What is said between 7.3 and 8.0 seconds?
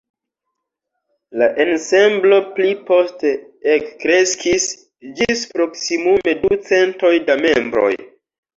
da membroj.